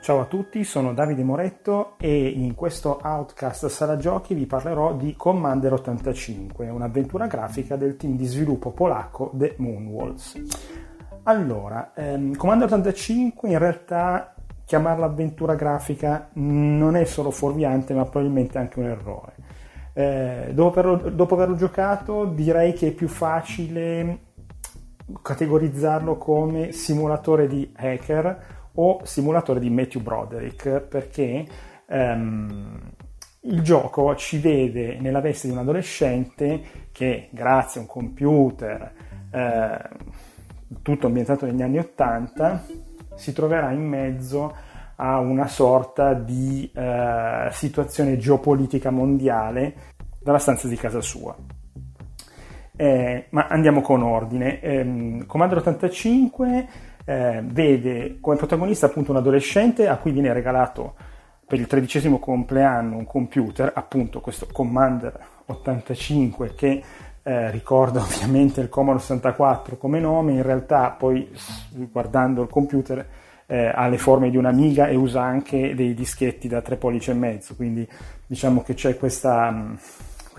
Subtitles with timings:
[0.00, 5.14] Ciao a tutti, sono Davide Moretto e in questo Outcast Sala Giochi vi parlerò di
[5.14, 10.40] Commander 85, un'avventura grafica del team di sviluppo polacco The Moonwalls.
[11.24, 14.34] Allora, ehm, Commander 85 in realtà
[14.64, 19.34] chiamarla avventura grafica non è solo fuorviante ma probabilmente anche un errore.
[19.92, 24.28] Eh, dopo, averlo, dopo averlo giocato direi che è più facile
[25.20, 31.46] categorizzarlo come simulatore di hacker o simulatore di Matthew Broderick perché
[31.86, 32.80] um,
[33.42, 36.60] il gioco ci vede nella veste di un adolescente
[36.92, 38.92] che grazie a un computer
[39.30, 39.88] eh,
[40.82, 42.64] tutto ambientato negli anni 80
[43.14, 44.54] si troverà in mezzo
[44.96, 49.74] a una sorta di eh, situazione geopolitica mondiale
[50.20, 51.34] dalla stanza di casa sua.
[52.76, 54.60] Eh, ma andiamo con ordine.
[54.60, 56.68] Eh, Commander 85
[57.10, 60.94] eh, vede come protagonista appunto un adolescente a cui viene regalato
[61.44, 66.82] per il tredicesimo compleanno un computer, appunto questo Commander 85 che
[67.24, 71.28] eh, ricorda ovviamente il Commodore 64 come nome, in realtà poi
[71.90, 73.04] guardando il computer
[73.46, 77.14] eh, ha le forme di un'amiga e usa anche dei dischetti da 3 pollici e
[77.14, 77.88] mezzo, quindi
[78.24, 79.74] diciamo che c'è questa,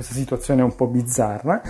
[0.01, 1.61] questa situazione un po' bizzarra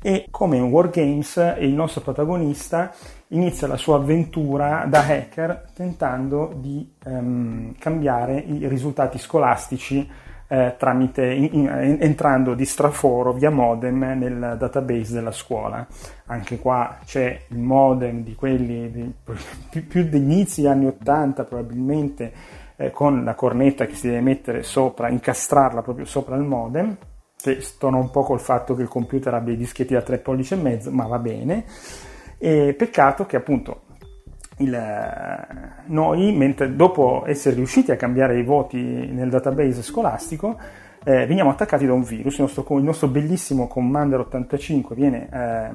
[0.00, 2.92] e come in Wargames il nostro protagonista
[3.28, 10.06] inizia la sua avventura da hacker tentando di um, cambiare i risultati scolastici
[10.50, 15.86] eh, tramite, in, in, entrando di straforo via modem nel database della scuola.
[16.26, 19.12] Anche qua c'è il modem di quelli di,
[19.70, 22.32] più, più degli inizi anni 80 probabilmente
[22.76, 26.96] eh, con la cornetta che si deve mettere sopra, incastrarla proprio sopra il modem
[27.40, 30.54] che stona un po' col fatto che il computer abbia i dischetti da 3 pollici
[30.54, 31.64] e mezzo, ma va bene.
[32.36, 33.82] E peccato che appunto
[34.58, 35.46] il,
[35.86, 40.58] noi, mentre dopo essere riusciti a cambiare i voti nel database scolastico,
[41.04, 42.38] eh, veniamo attaccati da un virus.
[42.38, 45.70] Il nostro, il nostro bellissimo Commander 85 viene eh,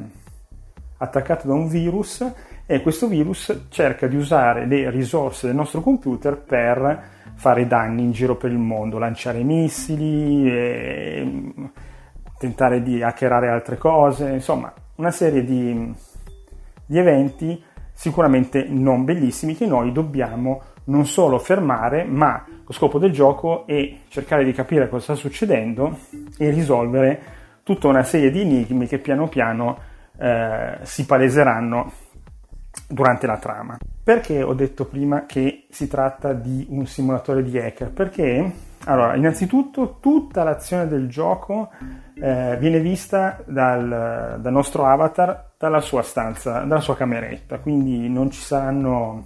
[1.04, 2.26] attaccato da un virus
[2.66, 7.04] e questo virus cerca di usare le risorse del nostro computer per
[7.36, 11.54] fare danni in giro per il mondo, lanciare missili, e
[12.38, 15.94] tentare di hackerare altre cose, insomma una serie di
[16.86, 17.62] di eventi
[17.92, 24.00] sicuramente non bellissimi che noi dobbiamo non solo fermare, ma lo scopo del gioco è
[24.10, 25.98] cercare di capire cosa sta succedendo
[26.38, 27.22] e risolvere
[27.64, 31.92] tutta una serie di enigmi che piano piano eh, si paleseranno
[32.88, 33.78] durante la trama.
[34.04, 37.92] Perché ho detto prima che si tratta di un simulatore di hacker?
[37.92, 38.52] Perché,
[38.86, 41.72] allora, innanzitutto tutta l'azione del gioco
[42.16, 48.30] eh, viene vista dal, dal, nostro avatar dalla sua stanza, dalla sua cameretta, quindi non
[48.30, 49.26] ci saranno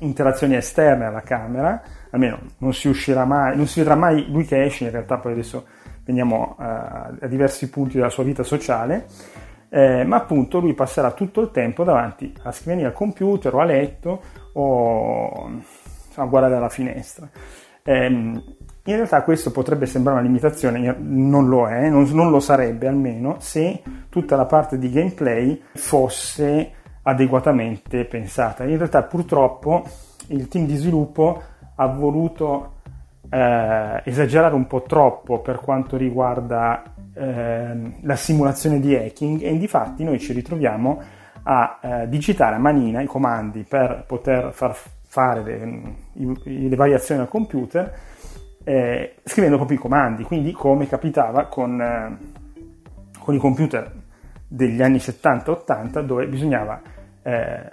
[0.00, 4.62] interazioni esterne alla camera, almeno non si uscirà mai, non si vedrà mai lui che
[4.62, 5.66] esce, in realtà poi adesso
[6.04, 9.06] veniamo a, a diversi punti della sua vita sociale,
[9.70, 13.64] eh, ma appunto lui passerà tutto il tempo davanti a scrivania al computer o a
[13.64, 14.22] letto
[14.54, 15.50] o
[16.14, 17.28] a guardare dalla finestra.
[17.82, 18.06] Eh,
[18.88, 23.36] in realtà questo potrebbe sembrare una limitazione, non lo è, non, non, lo sarebbe almeno
[23.38, 28.64] se tutta la parte di gameplay fosse adeguatamente pensata.
[28.64, 29.84] In realtà purtroppo
[30.28, 31.42] il team di sviluppo
[31.74, 32.77] ha voluto
[33.30, 36.82] eh, esagerare un po' troppo per quanto riguarda
[37.14, 41.02] eh, la simulazione di hacking e infatti noi ci ritroviamo
[41.42, 44.76] a eh, digitare a manina i comandi per poter far
[45.10, 45.94] fare le,
[46.42, 47.92] le variazioni al computer
[48.68, 52.16] eh, scrivendo proprio i comandi, quindi come capitava con, eh,
[53.18, 53.90] con i computer
[54.46, 56.80] degli anni 70-80 dove bisognava
[57.22, 57.72] eh,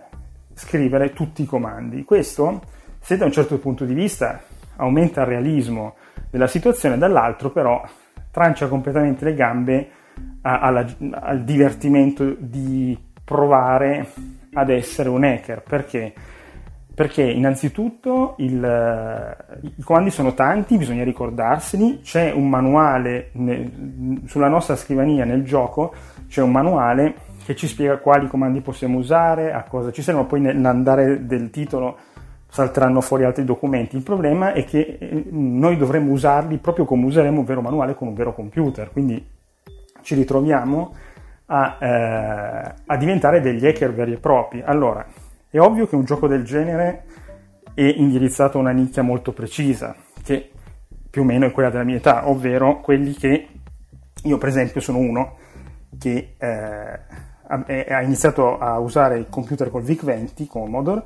[0.54, 2.06] scrivere tutti i comandi.
[2.06, 2.62] Questo,
[3.02, 4.42] se da un certo punto di vista
[4.78, 5.96] aumenta il realismo
[6.30, 7.84] della situazione, dall'altro però
[8.32, 9.90] trancia completamente le gambe
[10.42, 14.08] a, alla, al divertimento di provare
[14.54, 15.62] ad essere un hacker.
[15.62, 16.14] Perché?
[16.94, 24.78] Perché innanzitutto il, i comandi sono tanti, bisogna ricordarseli, c'è un manuale ne, sulla nostra
[24.78, 25.94] scrivania nel gioco,
[26.28, 30.40] c'è un manuale che ci spiega quali comandi possiamo usare, a cosa ci servono, poi
[30.40, 31.98] nell'andare del titolo
[32.50, 33.96] salteranno fuori altri documenti.
[33.96, 38.08] Il problema è che eh, noi dovremmo usarli proprio come useremo un vero manuale con
[38.08, 39.34] un vero computer, quindi
[40.02, 40.94] ci ritroviamo
[41.48, 44.62] a, eh, a diventare degli hacker veri e propri.
[44.64, 45.06] Allora,
[45.50, 47.06] è ovvio che un gioco del genere
[47.74, 50.52] è indirizzato a una nicchia molto precisa, che
[51.10, 53.48] più o meno è quella della mia età, ovvero quelli che
[54.24, 55.38] io per esempio sono uno
[55.98, 57.00] che eh,
[57.48, 61.04] ha iniziato a usare il computer col VIC-20 Commodore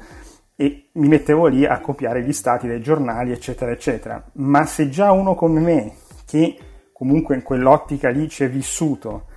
[0.61, 4.21] e mi mettevo lì a copiare gli stati dei giornali, eccetera, eccetera.
[4.33, 5.93] Ma se già uno come me,
[6.25, 6.57] che
[6.91, 9.27] comunque in quell'ottica lì ci è vissuto,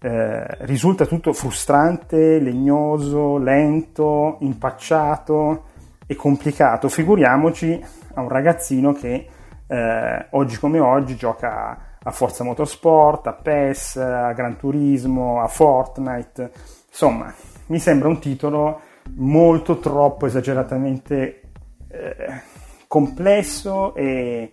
[0.00, 5.66] eh, risulta tutto frustrante, legnoso, lento, impacciato
[6.04, 7.80] e complicato, figuriamoci
[8.14, 9.28] a un ragazzino che
[9.68, 16.50] eh, oggi come oggi gioca a Forza Motorsport, a PES, a Gran Turismo, a Fortnite,
[16.88, 17.32] insomma,
[17.66, 21.42] mi sembra un titolo molto troppo esageratamente
[21.88, 22.42] eh,
[22.86, 24.50] complesso e,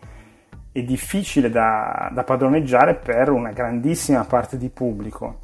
[0.72, 5.40] e difficile da, da, padroneggiare per una grandissima parte di pubblico.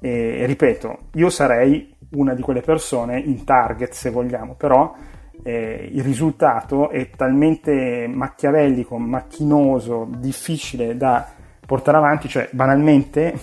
[0.00, 4.94] E, ripeto, io sarei una di quelle persone in target se vogliamo, però
[5.42, 11.26] eh, il risultato è talmente macchiavellico, macchinoso, difficile da
[11.66, 13.38] portare avanti, cioè banalmente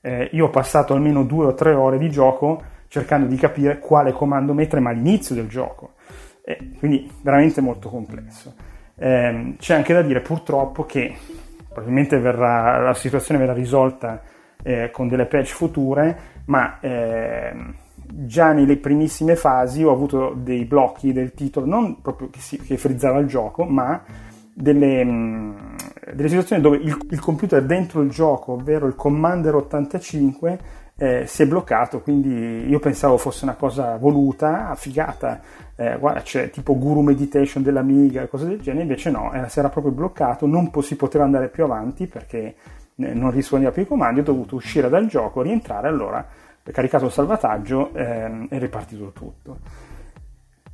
[0.00, 2.62] eh, io ho passato almeno due o tre ore di gioco
[2.94, 5.94] cercando di capire quale comando mettere, ma all'inizio del gioco.
[6.44, 8.54] Eh, quindi veramente molto complesso.
[8.94, 11.12] Eh, c'è anche da dire purtroppo che
[11.66, 14.22] probabilmente verrà, la situazione verrà risolta
[14.62, 21.12] eh, con delle patch future, ma ehm, già nelle primissime fasi ho avuto dei blocchi
[21.12, 24.04] del titolo, non proprio che, si, che frizzava il gioco, ma
[24.54, 25.74] delle, mh,
[26.14, 31.42] delle situazioni dove il, il, computer dentro il gioco, ovvero il Commander 85, eh, si
[31.42, 35.40] è bloccato, quindi io pensavo fosse una cosa voluta, affigata,
[35.74, 39.68] eh, guarda c'è tipo Guru Meditation dell'Amiga, cose del genere, invece no, eh, si era
[39.68, 42.54] proprio bloccato, non po- si poteva andare più avanti perché
[42.96, 46.24] eh, non rispondeva più ai comandi, ho dovuto uscire dal gioco, rientrare, allora
[46.64, 49.58] ho caricato il salvataggio ehm, e ripartito tutto.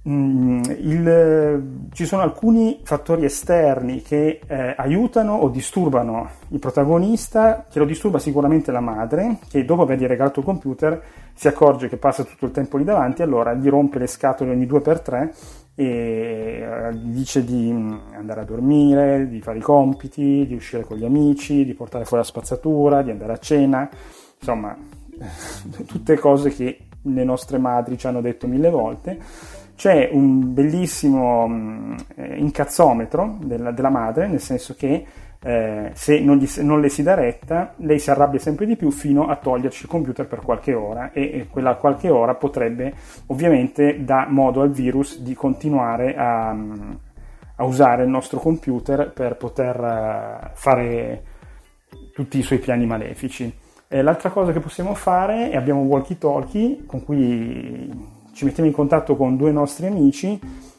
[0.08, 7.78] Mm, il, ci sono alcuni fattori esterni che eh, aiutano o disturbano il protagonista, che
[7.78, 11.02] lo disturba sicuramente la madre, che dopo avergli regalato il computer
[11.34, 14.64] si accorge che passa tutto il tempo lì davanti, allora gli rompe le scatole ogni
[14.64, 15.34] due per tre
[15.74, 20.82] e eh, gli dice di mm, andare a dormire, di fare i compiti, di uscire
[20.82, 23.86] con gli amici, di portare fuori la spazzatura, di andare a cena,
[24.38, 24.74] insomma
[25.84, 31.96] tutte cose che le nostre madri ci hanno detto mille volte c'è un bellissimo mm,
[32.34, 35.06] incazzometro della, della, madre, nel senso che
[35.42, 38.90] eh, se non, gli, non, le si dà retta, lei si arrabbia sempre di più
[38.90, 42.92] fino a toglierci il computer per qualche ora e, e quella qualche ora potrebbe
[43.28, 49.80] ovviamente dare modo al virus di continuare a, a usare il nostro computer per poter
[49.80, 51.22] uh, fare
[52.12, 53.50] tutti i suoi piani malefici.
[53.88, 58.74] Eh, l'altra cosa che possiamo fare è abbiamo walkie talkie con cui ci mettiamo in
[58.74, 60.38] contatto con due nostri amici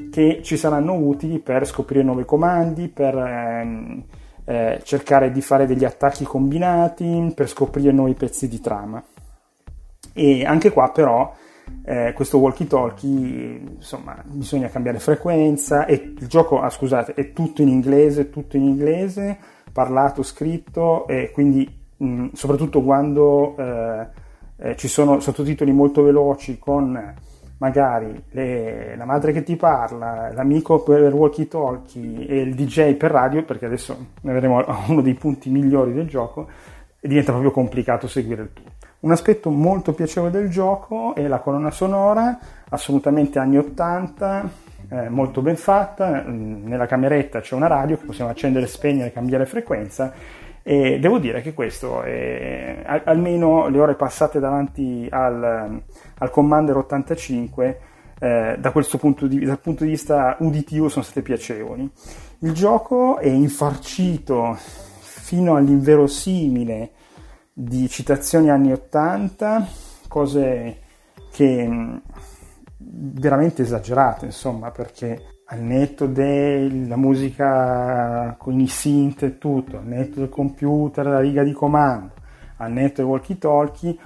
[0.10, 4.04] che ci saranno utili per scoprire nuovi comandi, per ehm,
[4.46, 9.04] eh, cercare di fare degli attacchi combinati, per scoprire nuovi pezzi di trama.
[10.14, 11.34] E anche qua però
[11.84, 17.62] eh, questo walkie talkie, insomma, bisogna cambiare frequenza e il gioco, ah, scusate, è tutto
[17.62, 19.38] in inglese, tutto in inglese,
[19.72, 21.68] parlato, scritto e quindi
[21.98, 24.08] mh, soprattutto quando eh,
[24.58, 27.14] eh, ci sono sottotitoli molto veloci con
[27.62, 33.12] magari le, la madre che ti parla, l'amico per walkie talkie e il DJ per
[33.12, 36.50] radio, perché adesso ne vedremo uno dei punti migliori del gioco,
[37.00, 38.72] e diventa proprio complicato seguire il tutto.
[39.02, 42.38] Un aspetto molto piacevole del gioco è la colonna sonora,
[42.70, 44.50] assolutamente anni 80,
[44.90, 50.12] eh, molto ben fatta, nella cameretta c'è una radio che possiamo accendere, spegnere, cambiare frequenza
[50.64, 55.82] e devo dire che questo, è, almeno le ore passate davanti al,
[56.18, 57.80] al Commander 85,
[58.20, 61.90] eh, da questo punto di, dal punto di vista uditivo sono state piacevoli.
[62.40, 64.56] Il gioco è infarcito
[65.00, 66.92] fino all'inverosimile
[67.54, 69.68] di citazioni anni 80,
[70.08, 70.78] cose
[71.32, 71.96] che mm,
[72.78, 80.20] veramente esagerate, insomma, perché al netto della musica con i synth e tutto, al netto
[80.20, 82.14] del computer, la riga di comando,
[82.58, 83.98] al netto dei walkie talkie,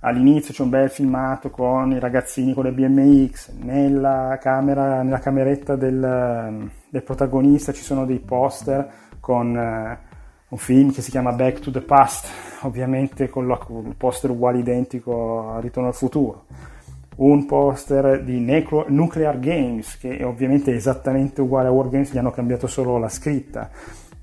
[0.00, 5.76] all'inizio c'è un bel filmato con i ragazzini con le BMX, nella, camera, nella cameretta
[5.76, 8.86] del, del, protagonista ci sono dei poster
[9.18, 9.96] con uh,
[10.48, 12.28] un film che si chiama Back to the Past,
[12.66, 16.44] ovviamente con il poster uguale identico a Ritorno al futuro
[17.16, 22.66] un poster di Nuclear Games, che è ovviamente esattamente uguale a Wargames, gli hanno cambiato
[22.66, 23.70] solo la scritta.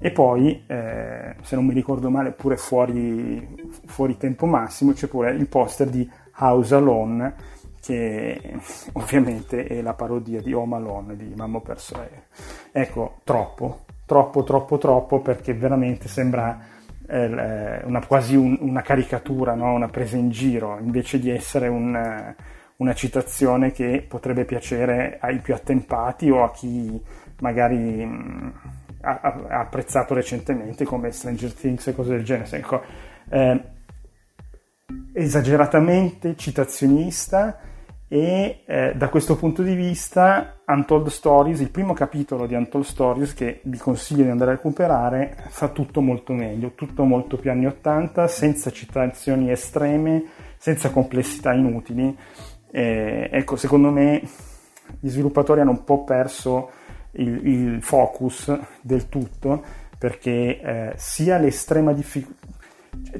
[0.01, 3.47] E poi, eh, se non mi ricordo male, pure fuori,
[3.85, 7.33] fuori tempo massimo, c'è pure il poster di House Alone,
[7.81, 8.41] che
[8.93, 12.23] ovviamente è la parodia di Home Alone di Mammo Perso Aereo.
[12.71, 16.57] Ecco, troppo, troppo, troppo, troppo, perché veramente sembra
[17.05, 19.73] eh, una, quasi un, una caricatura, no?
[19.73, 22.35] una presa in giro, invece di essere un
[22.79, 27.01] una citazione che potrebbe piacere ai più attempati o a chi
[27.41, 28.53] magari mh,
[29.01, 32.57] ha, ha, apprezzato recentemente come Stranger Things e cose del genere.
[32.57, 32.81] Ecco,
[33.29, 33.63] eh,
[35.13, 37.59] esageratamente citazionista
[38.07, 43.33] e eh, da questo punto di vista Untold Stories, il primo capitolo di Untold Stories
[43.33, 47.67] che vi consiglio di andare a recuperare, fa tutto molto meglio, tutto molto più anni
[47.67, 50.23] 80, senza citazioni estreme,
[50.57, 52.17] senza complessità inutili.
[52.71, 54.21] Eh, ecco, secondo me
[54.99, 56.69] gli sviluppatori hanno un po' perso
[57.11, 59.63] il, il focus del tutto
[59.97, 62.57] perché eh, sia l'estrema difficoltà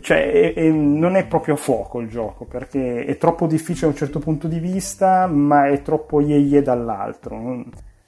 [0.02, 3.94] cioè, è, è, non è proprio a fuoco il gioco perché è troppo difficile da
[3.94, 7.64] un certo punto di vista, ma è troppo ye dall'altro.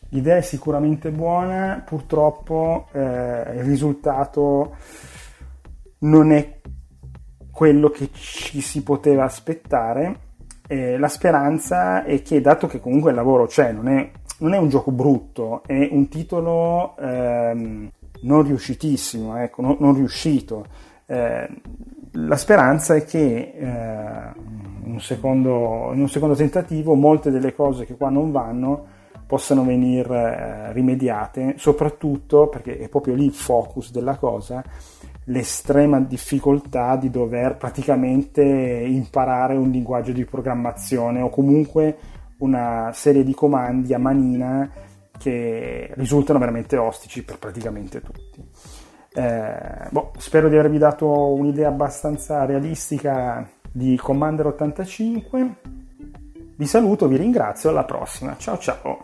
[0.10, 4.76] L'idea è sicuramente buona, purtroppo eh, il risultato
[6.00, 6.60] non è
[7.52, 10.30] quello che ci si poteva aspettare.
[10.72, 14.58] Eh, la speranza è che, dato che comunque il lavoro c'è, non è, non è
[14.58, 20.66] un gioco brutto, è un titolo ehm, non riuscitissimo, ecco, non, non riuscito.
[21.08, 21.50] Eh,
[22.12, 24.32] la speranza è che eh,
[24.86, 28.86] un secondo, in, un secondo, tentativo molte delle cose che qua non vanno
[29.28, 34.64] possano venire eh, rimediate, soprattutto perché è proprio lì il focus della cosa,
[35.26, 41.98] l'estrema difficoltà di dover praticamente imparare un linguaggio di programmazione o comunque
[42.40, 44.70] una serie di comandi a manina
[45.18, 48.44] che risultano veramente ostici per praticamente tutti.
[49.14, 55.56] Eh, boh, spero di avervi dato un'idea abbastanza realistica di Commander 85.
[56.56, 58.36] Vi saluto, vi ringrazio, alla prossima.
[58.38, 59.02] Ciao ciao.